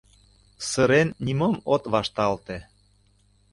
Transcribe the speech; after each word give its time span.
Сырен 0.69 1.09
нимом 1.25 1.55
от 1.73 1.83
вашталте. 1.93 2.57